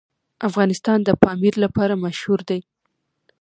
افغانستان 0.49 0.99
د 1.03 1.09
پامیر 1.23 1.53
لپاره 1.63 2.01
مشهور 2.05 2.39
دی. 2.49 2.59